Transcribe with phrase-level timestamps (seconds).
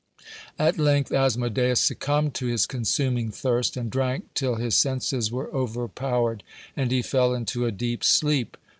[0.57, 6.41] At length Asmodeus succumbed to his consuming thirst, and drank till his senses were overpowered,
[6.75, 8.57] and he fell into a deep sleep.